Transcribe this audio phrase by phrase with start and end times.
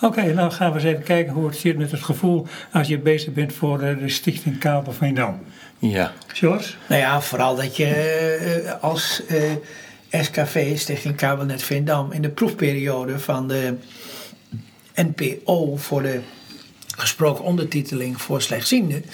[0.00, 2.98] Oké, nou gaan we eens even kijken hoe het zit met het gevoel als je
[2.98, 5.40] bezig bent voor eh, de Stichting Kabel van Dam.
[5.78, 6.12] Ja.
[6.26, 6.72] George?
[6.88, 13.18] Nou ja, vooral dat je eh, als eh, SKV, Stichting Kabelnet Veendam, in de proefperiode
[13.18, 13.74] van de
[14.94, 16.20] NPO voor de
[16.96, 19.04] gesproken ondertiteling voor slechtzienden,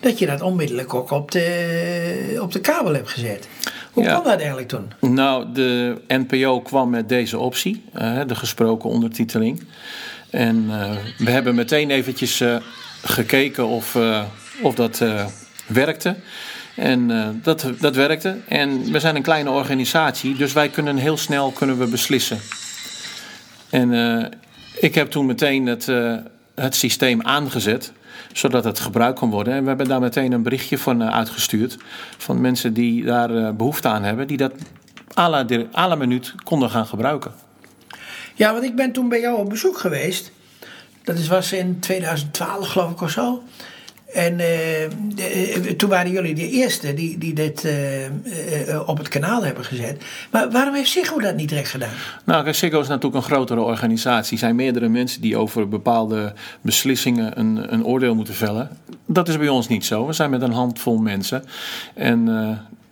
[0.00, 3.48] dat je dat onmiddellijk ook op de, op de kabel hebt gezet.
[3.92, 4.10] Hoe Ja.
[4.10, 4.92] kwam dat eigenlijk toen?
[5.00, 7.84] Nou, de NPO kwam met deze optie,
[8.26, 9.62] de gesproken ondertiteling.
[10.32, 12.56] En eh, we hebben meteen eventjes eh,
[13.02, 14.22] gekeken of, eh,
[14.62, 15.04] of dat
[15.66, 16.16] werkte.
[16.76, 18.36] En dat, dat werkte.
[18.48, 22.38] En we zijn een kleine organisatie, dus wij kunnen heel snel kunnen we beslissen.
[23.70, 23.90] En
[24.80, 25.86] ik heb toen meteen het,
[26.54, 27.92] het systeem aangezet,
[28.32, 29.54] zodat het gebruikt kon worden.
[29.54, 31.76] En we hebben daar meteen een berichtje van uitgestuurd.
[32.18, 34.52] Van mensen die daar eh, behoefte aan hebben, die dat
[35.18, 37.32] à la, à la minuut konden gaan gebruiken.
[38.34, 40.30] Ja, want ik ben toen bij jou op bezoek geweest.
[41.04, 43.42] Dat is, was in 2012 geloof ik of zo.
[44.12, 44.90] En eh, eh,
[45.76, 50.04] toen waren jullie de eerste die, die dit eh, op het kanaal hebben gezet.
[50.30, 51.94] Maar waarom heeft Ziggo dat niet direct gedaan?
[52.24, 54.32] Nou, Ziggo is natuurlijk een grotere organisatie.
[54.32, 58.70] Er zijn meerdere mensen die over bepaalde beslissingen een, een oordeel moeten vellen.
[59.06, 60.06] Dat is bij ons niet zo.
[60.06, 61.44] We zijn met een handvol mensen.
[61.94, 62.28] En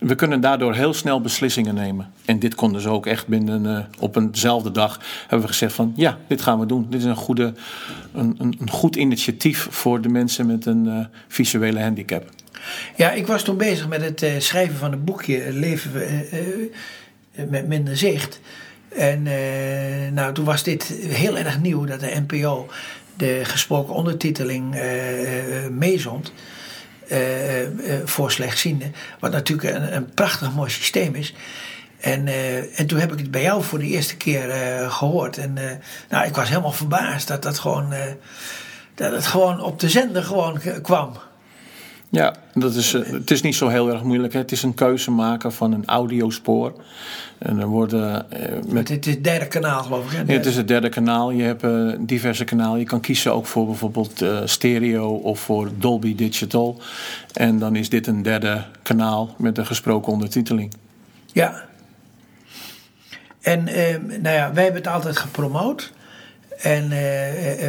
[0.00, 2.12] we kunnen daardoor heel snel beslissingen nemen.
[2.24, 5.00] En dit konden ze ook echt binnen eh, op eenzelfde dag.
[5.20, 6.86] Hebben we gezegd van ja, dit gaan we doen.
[6.90, 7.52] Dit is een, goede,
[8.14, 12.30] een, een, goed initiatief voor de mensen met een eh, visuele handicap.
[12.96, 16.38] Ja, ik was toen bezig met het eh, schrijven van een boekje Leven eh,
[17.48, 18.40] met minder zicht.
[18.88, 19.22] En
[20.14, 22.68] nou, toen was dit heel erg nieuw dat de NPO
[23.16, 24.74] de gesproken ondertiteling
[25.70, 26.32] meezond.
[27.10, 27.70] Eh, eh,
[28.04, 28.94] voor slechtzienden.
[29.18, 31.34] Wat natuurlijk een, een prachtig mooi systeem is.
[32.00, 35.38] En, eh, en toen heb ik het bij jou voor de eerste keer eh, gehoord.
[35.38, 35.58] En
[36.08, 37.94] nou, ik was helemaal verbaasd dat dat gewoon,
[38.94, 41.12] dat het gewoon op de zender gewoon kwam.
[42.12, 44.32] Ja, dat is, eh, het is niet zo heel erg moeilijk.
[44.32, 44.38] Hè.
[44.38, 46.72] Het is een keuze maken van een audiospoor.
[47.38, 50.16] En er worden eh, met Met het, het derde kanaal, geloof ik.
[50.16, 50.32] Hè?
[50.32, 51.30] Ja, het is het derde kanaal.
[51.30, 52.78] Je hebt eh, diverse kanalen.
[52.78, 56.80] Je kan kiezen ook voor bijvoorbeeld eh, stereo of voor Dolby Digital.
[57.32, 60.74] En dan is dit een derde kanaal met een gesproken ondertiteling.
[61.32, 61.62] Ja.
[63.40, 65.92] En eh, nou ja, wij hebben het altijd gepromoot.
[66.58, 66.92] En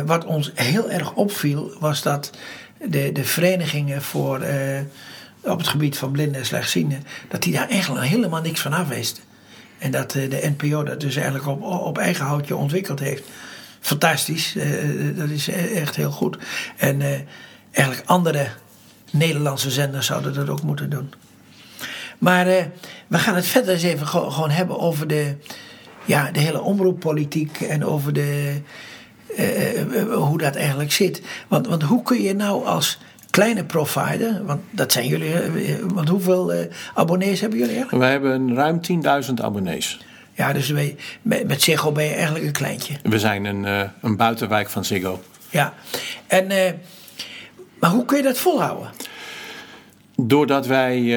[0.05, 2.31] wat ons heel erg opviel was dat
[2.87, 4.79] de, de verenigingen voor, eh,
[5.41, 8.87] op het gebied van blinden en slechtzienden, dat die daar eigenlijk helemaal niks van af
[8.87, 9.23] wisten.
[9.77, 13.23] En dat eh, de NPO dat dus eigenlijk op, op eigen houtje ontwikkeld heeft.
[13.79, 14.67] Fantastisch, eh,
[15.15, 16.37] dat is e- echt heel goed.
[16.77, 17.01] En
[17.71, 18.47] eigenlijk andere
[19.11, 21.13] Nederlandse zenders zouden dat ook moeten doen.
[22.17, 22.45] Maar
[23.07, 25.35] we gaan het verder eens even gewoon hebben over de,
[26.05, 28.61] ja, de hele omroeppolitiek en over de,
[29.37, 31.21] eh, eh, hoe dat eigenlijk zit.
[31.47, 32.97] Want, want hoe kun je nou als
[33.29, 36.53] kleine provider, want dat zijn jullie, eh, want hoeveel
[36.93, 38.03] abonnees hebben jullie eigenlijk?
[38.03, 39.99] Wij hebben ruim 10.000 abonnees.
[40.33, 40.71] Ja, dus
[41.21, 42.93] met, met Ziggo ben je eigenlijk een kleintje.
[43.03, 45.21] We zijn een, een buitenwijk van Ziggo.
[45.49, 45.73] Ja,
[46.27, 46.47] en,
[47.79, 48.89] maar hoe kun je dat volhouden?
[50.15, 51.15] Doordat wij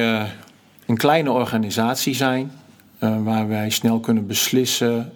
[0.85, 2.51] een kleine organisatie zijn,
[2.99, 5.11] waar wij snel kunnen beslissen,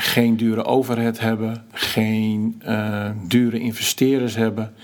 [0.00, 4.74] geen dure overhead hebben, geen eh, dure investeerders hebben,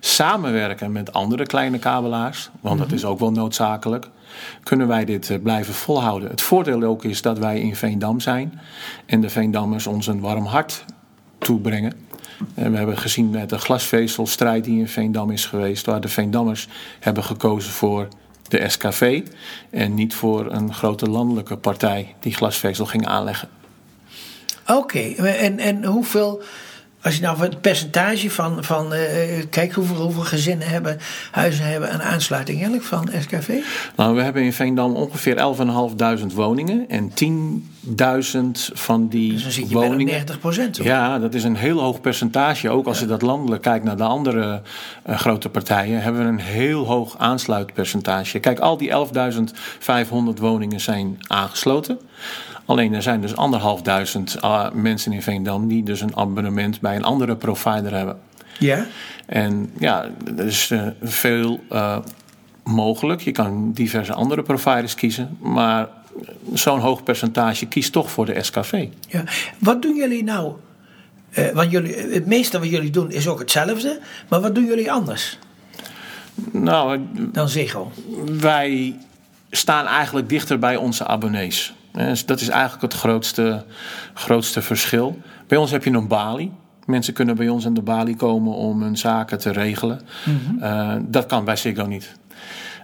[0.00, 4.08] samenwerken met andere kleine kabelaars, want dat is ook wel noodzakelijk,
[4.62, 6.30] kunnen wij dit eh, blijven volhouden.
[6.30, 8.60] Het voordeel ook is dat wij in Veendam zijn
[9.06, 10.84] en de Veendammers ons een warm hart
[11.38, 11.92] toebrengen.
[12.54, 16.68] En we hebben gezien met de glasvezelstrijd die in Veendam is geweest, waar de Veendammers
[17.00, 18.08] hebben gekozen voor
[18.48, 19.22] de SKV
[19.70, 23.48] en niet voor een grote landelijke partij die glasvezel ging aanleggen.
[24.76, 26.42] Oké, en, en hoeveel,
[27.02, 30.98] als je nou van het percentage van, van eh, kijk hoeveel, hoeveel gezinnen hebben,
[31.30, 33.48] huizen hebben een aansluiting eigenlijk van SKV?
[33.96, 35.36] Nou, we hebben in Veendam ongeveer
[36.30, 40.06] 11.500 woningen en 10.000 van die Dus dan zit je woningen.
[40.06, 40.76] 90 procent.
[40.76, 42.70] Ja, dat is een heel hoog percentage.
[42.70, 44.62] Ook als je dat landelijk kijkt naar de andere
[45.02, 48.38] eh, grote partijen, hebben we een heel hoog aansluitpercentage.
[48.38, 51.98] Kijk, al die 11.500 woningen zijn aangesloten.
[52.64, 57.04] Alleen er zijn dus anderhalfduizend uh, mensen in Veendam die dus een abonnement bij een
[57.04, 58.18] andere provider hebben.
[58.58, 58.86] Ja?
[59.26, 61.98] En ja, er is eh, veel eh,
[62.64, 63.20] mogelijk.
[63.20, 65.36] Je kan diverse andere providers kiezen.
[65.40, 65.88] Maar
[66.52, 68.86] zo'n hoog percentage kiest toch voor de SKV.
[69.08, 69.24] ja.
[69.58, 70.52] Wat doen jullie nou?
[71.30, 74.92] Eh, want jullie, het meeste wat jullie doen is ook hetzelfde, maar wat doen jullie
[74.92, 75.38] anders
[76.52, 77.92] Nou, dan Ziggo?
[78.40, 78.96] wij
[79.50, 81.74] staan eigenlijk dichter bij onze abonnees.
[82.00, 83.64] Eh, dus Dat is eigenlijk het grootste,
[84.14, 85.18] grootste verschil.
[85.46, 86.52] Bij ons heb je een balie.
[86.86, 90.00] Mensen kunnen bij ons aan de balie komen om hun zaken te regelen.
[90.60, 92.12] Eh, dat kan bij Ziggo niet.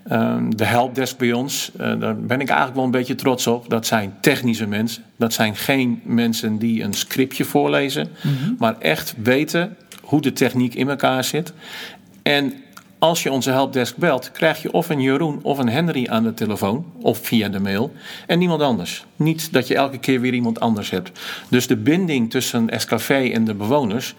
[0.04, 3.70] Ehm, de helpdesk bij ons, eh, daar ben ik eigenlijk wel een beetje trots op.
[3.70, 5.02] Dat zijn technische mensen.
[5.16, 8.08] Dat zijn geen mensen die een scriptje voorlezen,
[8.58, 11.52] maar echt weten hoe de techniek in elkaar zit.
[12.22, 12.52] En
[13.06, 16.34] als je onze helpdesk belt, krijg je of een Jeroen of een Henry aan de
[16.34, 17.92] telefoon of via de mail
[18.26, 19.04] en niemand anders.
[19.16, 21.20] Niet dat je elke keer weer iemand anders hebt.
[21.48, 24.14] Dus de binding tussen SKV en de bewoners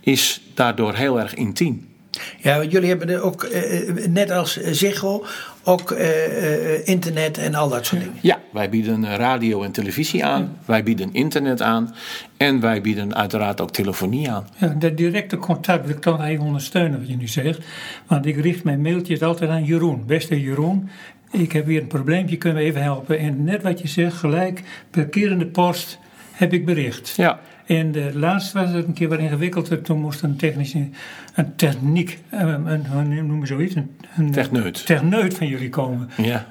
[0.00, 1.91] is daardoor heel erg intiem.
[2.38, 5.24] Ja, want jullie hebben er ook, eh, eh, net als Ziggo,
[5.64, 8.16] ook eh, eh, internet en al dat soort dingen.
[8.20, 10.56] Ja, wij bieden eh, radio en televisie aan.
[10.64, 11.94] Wij bieden internet aan.
[12.36, 14.46] En wij bieden uiteraard ook telefonie aan.
[14.56, 17.58] Ja, dat directe contact wil ik toch even ondersteunen wat je nu zegt.
[18.06, 20.06] Want ik richt mijn mailtjes altijd aan Jeroen.
[20.06, 20.88] Beste Jeroen,
[21.30, 23.18] ik heb weer een probleempje, kunnen we even helpen?
[23.18, 25.98] En net wat je zegt, gelijk per keer in de post
[26.32, 27.14] heb ik bericht.
[27.16, 27.40] Ja.
[27.78, 29.82] En de laatste was het een keer wat ingewikkelder.
[29.82, 30.88] Toen moest een technische,
[31.34, 34.86] een techniek, een, een, noem je zoiets, een, een Techneut.
[34.86, 36.10] techneut van jullie komen.
[36.16, 36.46] Ja.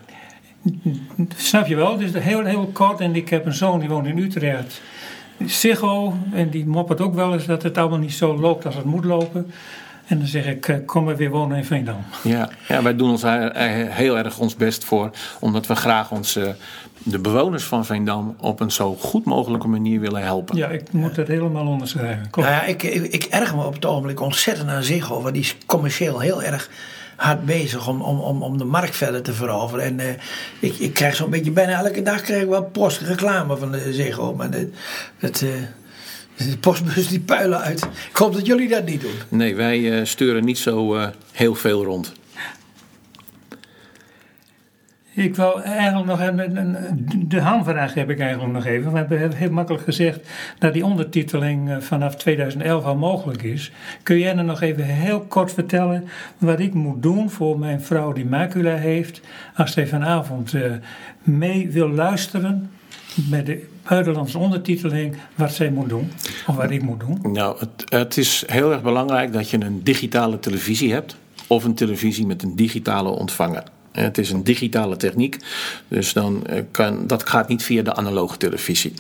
[1.36, 1.98] Snap je wel?
[1.98, 3.00] Dus heel, heel kort.
[3.00, 4.82] En ik heb een zoon die woont in Utrecht.
[5.46, 6.14] Ziggo.
[6.34, 9.06] En die moppert ook wel eens dat het allemaal niet zo loopt als het moet
[9.06, 9.52] lopen.
[10.12, 12.04] En dan zeg ik, eh, kom maar weer wonen in Veendam.
[12.24, 12.50] Ja.
[12.68, 15.10] ja, wij doen ons he- he- heel erg ons best voor.
[15.40, 16.56] Omdat we graag onze,
[17.04, 20.58] de bewoners van Veendam op een zo goed mogelijke manier willen helpen.
[20.58, 22.28] Ja, ik moet dat helemaal onderschrijven.
[22.30, 22.50] Klopt.
[22.50, 25.22] Nou ja, ik, ik, ik erg me op het ogenblik ontzettend aan Ziggo.
[25.22, 26.70] Want die is commercieel heel erg
[27.16, 29.86] hard bezig om, om, om, om de markt verder te veroveren.
[29.86, 30.14] En eh,
[30.60, 33.94] ik, ik krijg zo'n beetje bijna elke dag krijg ik wel post reclame van de
[33.94, 34.36] Ziggo.
[34.36, 34.72] Maar de,
[35.20, 35.50] dat, eh,
[36.50, 37.84] de postbus die puilen uit.
[38.10, 39.12] Ik hoop dat jullie dat niet doen.
[39.30, 42.14] Nee, wij eh, sturen niet zo eh, heel veel rond.
[45.14, 48.92] Ik wil eigenlijk nog een, de hamvraag heb ik eigenlijk nog even.
[48.92, 50.30] Want we hebben heel makkelijk gezegd
[50.60, 53.72] dat die ondertiteling eh, vanaf 2011 al mogelijk is.
[54.04, 58.14] Kun jij er nog even heel kort vertellen wat ik moet doen voor mijn vrouw
[58.14, 59.22] die macula heeft
[59.56, 60.72] als zij vanavond eh,
[61.22, 62.70] mee wil luisteren
[63.30, 66.12] met de buitenlandse ondertiteling wat zij moet doen
[66.48, 67.20] of wat ik moet doen?
[67.34, 71.16] Nou, het, het is heel erg belangrijk dat je een digitale televisie hebt.
[71.48, 73.64] Of een televisie met een digitale ontvanger.
[73.92, 75.38] Het is een digitale techniek,
[75.88, 78.94] dus dan eh, kan, dat gaat niet via de analoge televisie.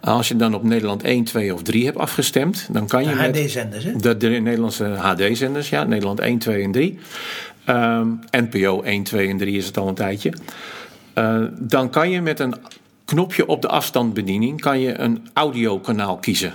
[0.00, 3.14] Als je dan op Nederland 1, 2 of 3 hebt afgestemd, dan kan je De
[3.14, 3.96] met HD-zenders, hè?
[3.96, 6.98] de, de Nederlandse HD-zenders, ja, Nederland 1, 2 en 3.
[7.64, 10.32] Ehm, NPO 1, 2 en 3 is het al een tijdje.
[11.12, 12.54] Eh, dan kan je met een
[13.06, 16.52] knopje op de afstandsbediening kan je een audiokanaal kiezen.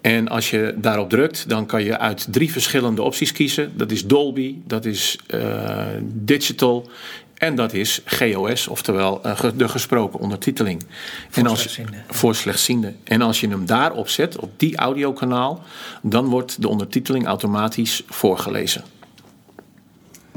[0.00, 3.72] En als je daarop drukt, dan kan je uit drie verschillende opties kiezen.
[3.76, 6.88] Dat is Dolby, dat is eh, Digital
[7.34, 10.86] en dat is GOS, oftewel eh, de gesproken ondertiteling.
[11.28, 12.04] Voor en als, slechtzienden.
[12.08, 12.96] Voor slechtzienden.
[13.04, 15.62] En als je hem daarop zet, op die audiokanaal,
[16.02, 18.84] dan wordt de ondertiteling automatisch voorgelezen.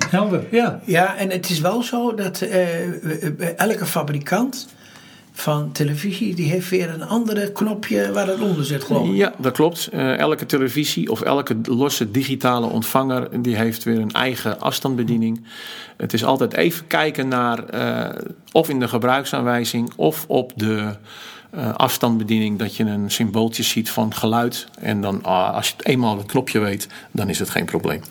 [0.10, 0.82] Helder, ja.
[0.86, 4.68] Ja, en het is wel zo dat eh, elke fabrikant
[5.42, 6.36] van televisie...
[6.36, 9.16] die heeft weer een andere knopje waar het onder zit, geloof ik.
[9.16, 9.88] Ja, dat klopt.
[9.88, 15.46] Eh, elke televisie of elke losse digitale ontvanger die heeft weer een eigen afstandsbediening.
[15.98, 20.96] Het is altijd even kijken naar eh, of in de gebruiksaanwijzing of op de
[21.50, 24.68] eh, afstandsbediening dat je een symbooltje ziet van geluid.
[24.80, 28.02] En dan ah, als je het eenmaal het knopje weet, dan is het geen probleem.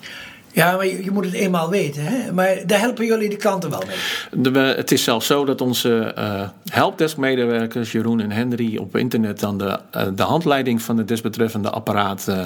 [0.51, 2.03] Ja, maar je, je moet het eenmaal weten.
[2.03, 2.33] Hè?
[2.33, 4.41] Maar daar helpen jullie de klanten wel mee.
[4.41, 9.57] De- het is zelfs zo dat onze eh helpdesk-medewerkers, Jeroen en Henry, op internet dan
[9.57, 12.39] de, eh, de handleiding van het desbetreffende apparaat eh,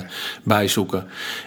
[0.43, 1.05] bijzoeken.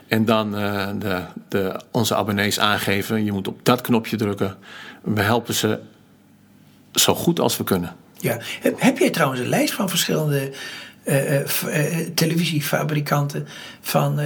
[0.09, 0.51] En dan
[0.99, 4.57] de, de, onze abonnees aangeven: je moet op dat knopje drukken.
[5.03, 5.79] We helpen ze
[6.93, 7.97] zo goed als we kunnen.
[8.19, 8.39] Ja.
[8.61, 10.51] Heb, heb jij trouwens een lijst van verschillende
[12.15, 13.47] televisiefabrikanten...
[13.81, 14.21] van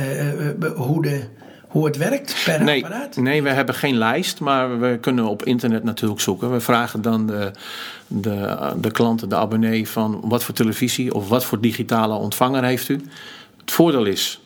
[0.75, 1.23] hoe, de,
[1.71, 3.17] hoe het werkt per Nee, apparaat?
[3.17, 6.53] nee, we hebben geen lijst, maar we kunnen op internet natuurlijk zoeken.
[6.53, 7.51] We vragen dan de,
[8.07, 12.89] de, de klanten, de abonnee, van wat voor televisie of wat voor digitale ontvanger heeft
[12.89, 13.01] u.
[13.61, 14.41] Het voordeel is,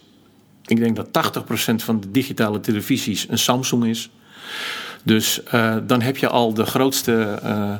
[0.67, 1.35] ik denk dat
[1.73, 4.11] 80% van de digitale televisies een Samsung is.
[5.03, 7.73] Dus eh, dan heb je al de grootste eh,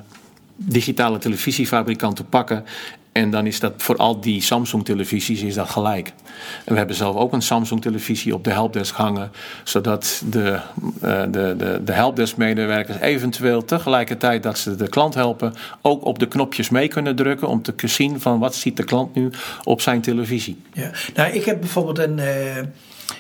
[0.57, 2.65] digitale televisiefabrikant te pakken.
[3.15, 6.13] En dan is dat voor al die Samsung-televisies is dat gelijk.
[6.65, 9.31] En we hebben zelf ook een Samsung-televisie op de helpdesk hangen.
[9.65, 10.61] Zodat de,
[11.01, 15.55] eh, de, de, de helpdesk-medewerkers eventueel tegelijkertijd dat ze de klant helpen...
[15.83, 19.15] ook op de knopjes mee kunnen drukken om te zien van wat ziet de klant
[19.15, 19.31] nu
[19.65, 20.63] op zijn televisie.
[20.73, 20.91] Ja.
[21.15, 22.57] Nou, ik heb bijvoorbeeld een, eh,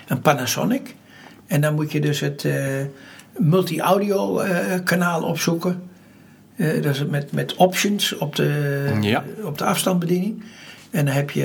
[0.06, 0.94] een Panasonic.
[1.46, 2.54] En dan moet je dus het eh,
[3.36, 4.42] multi-audio
[4.84, 5.92] kanaal opzoeken.
[6.56, 9.25] Eh, dat is met, met options op de, Ja.
[9.42, 10.42] op de afstandsbediening.
[10.90, 11.42] En dan heb je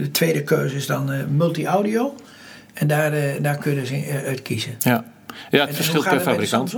[0.00, 2.14] de tweede keuze is dan multi-audio.
[2.74, 3.92] En daar, daar kun je dus
[4.24, 4.74] uit kiezen.
[4.78, 5.04] Ja.
[5.50, 6.74] Ja, het verschilt per fabrikant.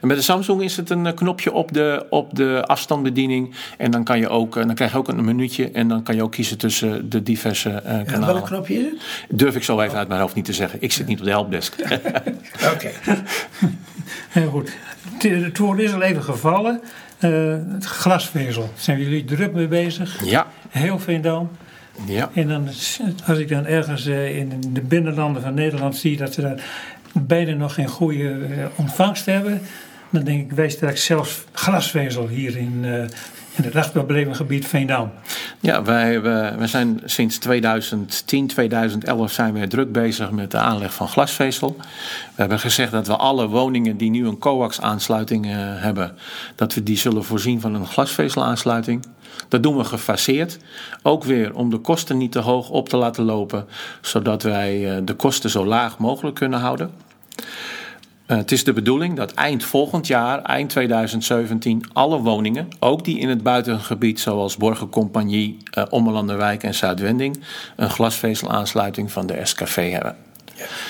[0.00, 3.54] En met de Samsung is het een eh, knopje op de, op de afstandsbediening.
[3.78, 5.70] En dan, kan je ook, eh, dan krijg je ook een minuutje.
[5.70, 8.12] En dan kan je ook kiezen tussen de diverse uh, kanalen.
[8.12, 9.38] En welk knopje is het?
[9.38, 10.82] Durf ik zo even uit mijn hoofd niet te zeggen.
[10.82, 11.74] Ik zit niet op de helpdesk.
[12.74, 12.90] Oké.
[14.28, 14.72] Heel goed.
[15.18, 16.80] Het woord is al even gevallen.
[17.20, 18.70] Uh, het glasvezel.
[18.76, 20.24] Zijn jullie druk mee bezig?
[20.24, 20.46] Ja.
[20.68, 21.50] Heel Veendam.
[22.06, 22.30] Ja.
[22.34, 22.68] En dan,
[23.26, 26.62] als ik dan ergens in de binnenlanden van Nederland zie dat ze daar
[27.12, 29.60] beide nog geen goede eh, ontvangst hebben,
[30.10, 32.84] dan denk ik, wij straks zelfs glasvezel hier in,
[33.56, 35.10] in het afbelevingsgebied Veendam.
[35.60, 36.20] Ja, wij,
[36.68, 41.76] zijn sinds 2010, 2011 zijn we druk bezig met de aanleg van glasvezel.
[41.78, 41.84] We
[42.34, 46.16] hebben gezegd dat we alle woningen die nu een coax-aansluiting uh, hebben,
[46.54, 49.04] dat we die zullen voorzien van een glasvezelaansluiting.
[49.48, 50.58] Dat doen we gefaseerd.
[51.02, 53.66] Ook weer om de kosten niet te hoog op te laten lopen,
[54.00, 56.90] zodat wij eh, de kosten zo laag mogelijk kunnen houden.
[58.30, 63.18] Uh, het is de bedoeling dat eind volgend jaar, eind 2017, alle woningen, ook die
[63.18, 67.40] in het buitengebied zoals Borgencompagnie, uh, Ommelanderwijk en Zuidwending,
[67.76, 70.16] een glasvezelaansluiting van de SKV hebben.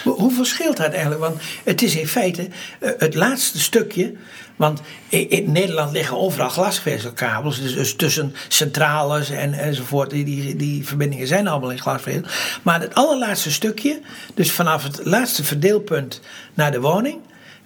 [0.04, 1.20] Hoe verschilt dat eigenlijk?
[1.20, 2.48] Want het is in feite
[2.78, 4.14] het laatste stukje
[4.60, 7.60] want in, Nederland liggen overal glasvezelkabels.
[7.60, 10.10] Dus, dus tussen centrales en, enzovoort.
[10.10, 12.22] Die, die verbindingen zijn allemaal in glasvezel.
[12.62, 14.00] Maar het allerlaatste stukje,
[14.34, 16.20] dus vanaf het laatste verdeelpunt
[16.54, 17.20] naar de woning.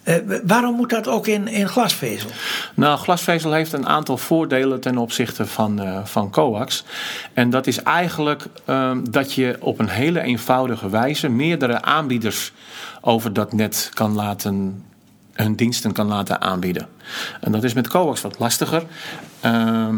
[0.05, 0.15] Uh,
[0.47, 2.31] waarom moet dat ook in, in glasvezel?
[2.75, 6.85] Nou, glasvezel heeft een aantal voordelen ten opzichte van, uh, van coax.
[7.33, 12.53] En dat is eigenlijk uh, dat je op een hele eenvoudige wijze meerdere aanbieders
[13.01, 14.85] over dat net kan laten
[15.33, 16.89] hun diensten kan laten aanbieden.
[17.41, 18.83] En dat is met coax wat lastiger.
[19.45, 19.89] Uh,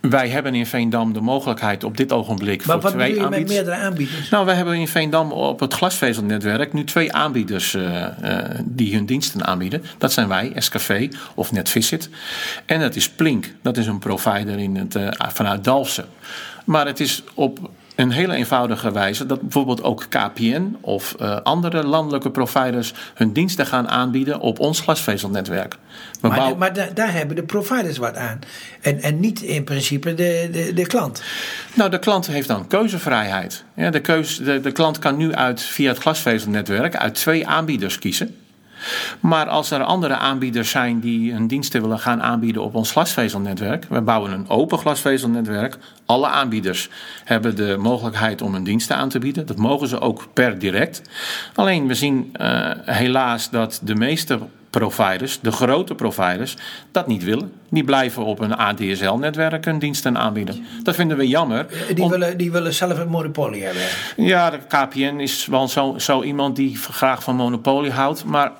[0.00, 3.38] wij hebben in Veendam de mogelijkheid op dit ogenblik maar voor twee aanbieders.
[3.38, 4.28] met meerdere aanbieders?
[4.28, 9.06] Nou, wij hebben in Veendam op het glasvezelnetwerk nu twee aanbieders uh, uh, die hun
[9.06, 9.82] diensten aanbieden.
[9.98, 12.10] Dat zijn wij, SKV of NetVisit.
[12.66, 13.54] En dat is Plink.
[13.62, 16.06] Dat is een provider in het, uh, vanuit Dalfsen.
[16.64, 21.84] Maar het is op een hele eenvoudige wijze dat bijvoorbeeld ook KPN of uh, andere
[21.84, 25.76] landelijke providers hun diensten gaan aanbieden op ons glasvezelnetwerk.
[26.20, 26.54] We maar, bouw...
[26.54, 28.38] maar da daar hebben de providers wat aan.
[28.80, 31.22] En, en niet in principe de, de, de klant.
[31.74, 33.64] Nou, de klant heeft dan keuzevrijheid.
[33.74, 37.98] Ja, de, keus, de, de klant kan nu uit, via het glasvezelnetwerk uit twee aanbieders
[37.98, 38.36] kiezen.
[39.20, 43.86] Maar als er andere aanbieders zijn die hun diensten willen gaan aanbieden op ons glasvezelnetwerk,
[43.88, 45.78] we bouwen een open glasvezelnetwerk.
[46.06, 46.88] Alle aanbieders
[47.24, 49.46] hebben de mogelijkheid om hun diensten aan te bieden.
[49.46, 51.02] Dat mogen ze ook per direct.
[51.54, 54.38] Alleen we zien uh, helaas dat de meeste
[54.70, 56.56] providers, de grote providers,
[56.92, 57.52] dat niet willen.
[57.68, 60.66] Die blijven op een ADSL-netwerk hun diensten aanbieden.
[60.82, 61.66] Dat vinden we jammer.
[61.94, 62.10] Die, om...
[62.10, 63.82] willen, die willen zelf een monopolie hebben.
[64.16, 68.24] Ja, de KPN is wel zo, zo iemand die graag van monopolie houdt.
[68.24, 68.52] Maar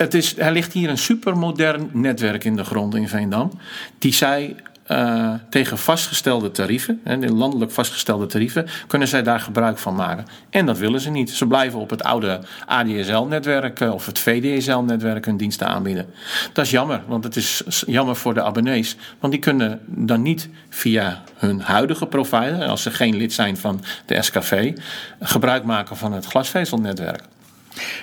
[0.00, 3.50] het is, er ligt hier een supermodern netwerk in de grond in Veendam.
[3.98, 4.56] Die zij
[4.88, 10.26] uh, tegen vastgestelde tarieven, en landelijk vastgestelde tarieven, kunnen zij daar gebruik van maken.
[10.50, 11.30] En dat willen ze niet.
[11.30, 16.06] Ze blijven op het oude ADSL-netwerk of het VDSL-netwerk hun diensten aanbieden.
[16.52, 18.96] Dat is jammer, want het is jammer voor de abonnees.
[19.18, 23.84] Want die kunnen dan niet via hun huidige provider, als ze geen lid zijn van
[24.06, 24.76] de SKV,
[25.20, 27.22] gebruik maken van het glasvezelnetwerk.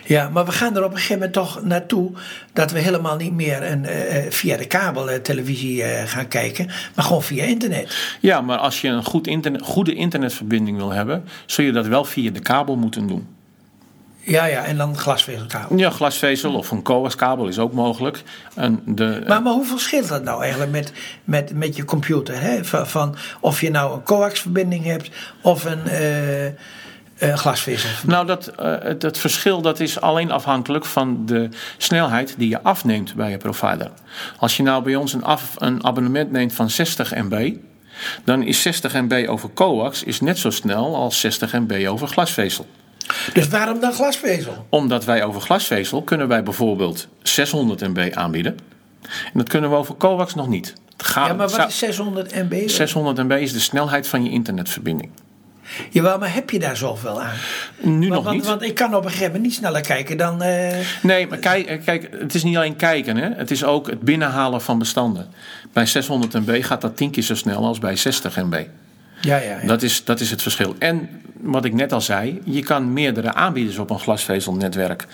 [0.07, 2.11] Ja, maar we gaan er op een gegeven moment toch naartoe
[2.53, 3.89] dat we helemaal niet meer een, uh,
[4.29, 8.17] via de kabel uh, televisie uh, gaan kijken, maar gewoon via internet.
[8.19, 12.05] Ja, maar als je een goed internet, goede internetverbinding wil hebben, zul je dat wel
[12.05, 13.27] via de kabel moeten doen.
[14.19, 15.77] Ja, ja, en dan glasvezelkabel.
[15.77, 18.23] Ja, glasvezel of een coaxkabel is ook mogelijk.
[18.55, 20.91] En de, maar, maar hoe verschilt dat nou eigenlijk met,
[21.23, 22.41] met, met je computer?
[22.41, 22.65] Hè?
[22.65, 25.09] Van, van of je nou een coaxverbinding hebt
[25.41, 25.81] of een
[27.19, 27.89] uh, glasvezel?
[28.05, 33.15] Nou, dat, uh, dat verschil dat is alleen afhankelijk van de snelheid die je afneemt
[33.15, 33.91] bij je provider.
[34.37, 37.53] Als je nou bij ons een, af, een abonnement neemt van 60 MB,
[38.23, 42.67] dan is 60 MB over coax is net zo snel als 60 MB over glasvezel.
[43.33, 44.65] Dus waarom dan glasvezel?
[44.69, 48.57] Omdat wij over glasvezel kunnen wij bijvoorbeeld 600 MB aanbieden.
[49.01, 50.73] En dat kunnen we over coax nog niet.
[50.97, 52.69] Gaat, ja, maar wat is 600 MB?
[52.69, 55.11] 600 MB is de snelheid van je internetverbinding.
[55.89, 57.35] Jawel, maar heb je daar zoveel aan?
[57.81, 58.45] Nu want, nog want, niet.
[58.45, 60.43] Want ik kan op een gegeven moment niet sneller kijken dan.
[60.43, 60.69] Uh...
[61.01, 63.29] Nee, maar kijk, kijk, het is niet alleen kijken, hè?
[63.29, 65.27] het is ook het binnenhalen van bestanden.
[65.73, 68.65] Bij 600 MB gaat dat tien keer zo snel als bij 60 MB.
[69.21, 69.67] Ja, ja, ja.
[69.67, 70.75] Dat, is, dat is het verschil.
[70.79, 71.09] En
[71.41, 75.07] wat ik net al zei, je kan meerdere aanbieders op een glasvezelnetwerk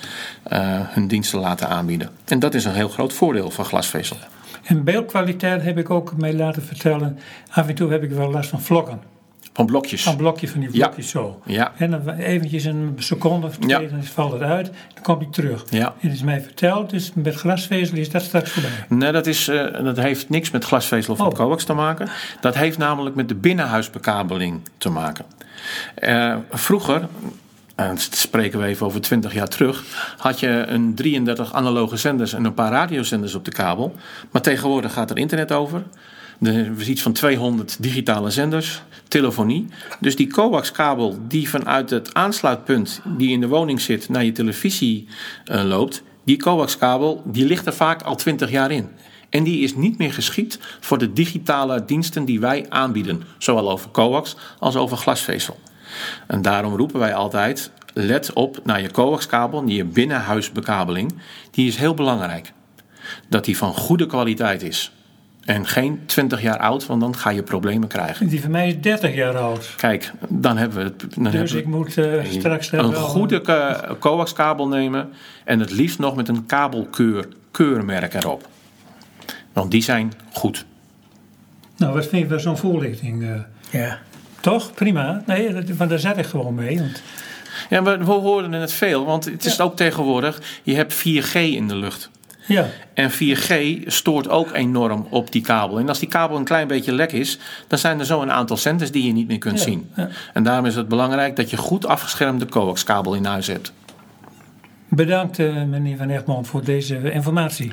[0.54, 2.10] uh, hun diensten laten aanbieden.
[2.26, 4.18] En dat is een heel groot voordeel van glasvezel.
[4.64, 7.20] En beeldkwaliteit heb ik ook mij laten vertellen.
[7.50, 9.13] Af en toe heb ik wel last van vlokken.
[9.54, 10.06] Van blokjes.
[10.06, 10.86] Een blokje van die Ja.
[10.86, 11.42] blokjes zo.
[11.46, 11.72] Ja.
[11.78, 14.66] En dan eventjes een seconde of twee, dan valt het uit.
[14.94, 15.64] Dan komt hij terug.
[15.70, 15.86] Ja.
[15.86, 18.72] En het is mij verteld, dus met glasvezel is dat straks voorbij.
[18.90, 21.28] Nee, dat, is, eh, dat heeft niks met glasvezel of Oh.
[21.34, 22.08] coax te maken.
[22.42, 25.26] Dat heeft namelijk met de binnenhuisbekabeling te maken.
[25.96, 27.08] Eh, vroeger,
[27.76, 29.84] en dat spreken we even over 20 jaar terug,
[30.18, 33.96] had je een 33 analoge zenders en een paar radiozenders op de kabel.
[34.32, 35.84] Maar tegenwoordig gaat er internet over.
[36.42, 39.68] Er is van 200 digitale zenders, telefonie.
[40.00, 45.08] Dus die coaxkabel die vanuit het aansluitpunt die in de woning zit naar je televisie
[45.46, 48.90] eh, loopt, die coaxkabel die ligt er vaak al 20 jaar in.
[49.30, 53.92] En die is niet meer geschikt voor de digitale diensten die wij aanbieden, zowel over
[53.92, 55.60] coax als over glasvezel.
[56.28, 61.14] En daarom roepen wij altijd: let op naar je coaxkabel, je binnenhuisbekabeling.
[61.52, 62.54] Die is heel belangrijk.
[63.30, 64.92] Dat die van goede kwaliteit is.
[65.46, 68.28] En geen 20 jaar oud, want dan ga je problemen krijgen.
[68.28, 69.74] Die van mij is 30 jaar oud.
[69.78, 71.00] Kijk, dan hebben we het.
[71.16, 75.10] Dan Dus hebben ik we moet eh, straks een goede ko- coaxkabel nemen.
[75.44, 78.48] En het liefst nog met een kabelkeur keurmerk erop.
[79.54, 80.66] Want die zijn goed.
[81.78, 83.24] Nou, wat vind je van zo'n voorlichting?
[83.24, 83.40] eh?
[83.82, 84.00] Ja.
[84.40, 84.74] toch?
[84.74, 85.24] Prima.
[85.26, 86.80] Nee, dat, want daar zat ik gewoon mee.
[86.80, 87.02] Want,
[87.70, 90.42] Ja, we, we horen het veel, want het is ook tegenwoordig.
[90.64, 92.10] Je hebt 4G in de lucht.
[92.48, 93.54] Ja, En 4G
[93.86, 95.80] stoort ook enorm op die kabel.
[95.80, 98.58] En als die kabel een klein beetje lek is, dan zijn er zo een aantal
[98.58, 99.90] centers die je niet meer kunt Ja, zien.
[99.96, 100.10] ja.
[100.34, 103.74] En daarom is het belangrijk dat je goed afgeschermde coaxkabel in huis hebt.
[104.90, 107.72] bedankt eh, meneer Van Egmond voor deze informatie.